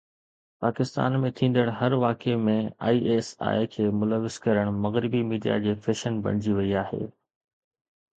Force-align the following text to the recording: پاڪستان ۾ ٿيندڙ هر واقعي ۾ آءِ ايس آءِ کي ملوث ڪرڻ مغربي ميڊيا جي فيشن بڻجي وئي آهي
پاڪستان 0.63 1.17
۾ 1.23 1.29
ٿيندڙ 1.39 1.65
هر 1.79 1.95
واقعي 2.03 2.37
۾ 2.45 2.55
آءِ 2.87 2.97
ايس 3.09 3.27
آءِ 3.49 3.67
کي 3.75 3.85
ملوث 3.99 4.39
ڪرڻ 4.47 4.73
مغربي 4.87 5.21
ميڊيا 5.33 5.59
جي 5.67 5.75
فيشن 5.85 6.19
بڻجي 6.25 6.57
وئي 6.61 6.73
آهي 6.85 7.03